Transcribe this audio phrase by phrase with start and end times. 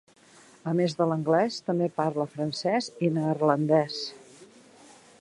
[0.71, 4.03] A més de l'anglès, també parla francès i neerlandès.